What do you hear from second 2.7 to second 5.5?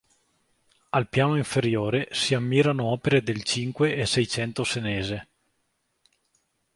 opere del Cinque e Seicento senese.